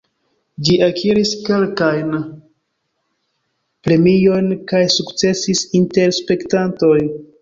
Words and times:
Ĝi 0.67 0.75
akiris 0.85 1.33
kelkajn 1.49 2.15
premiojn 3.89 4.49
kaj 4.73 4.83
sukcesis 4.97 5.63
inter 5.83 6.17
spektantoj. 6.23 6.97